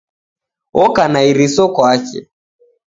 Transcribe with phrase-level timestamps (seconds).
[0.83, 2.19] Oka na iriso kwake.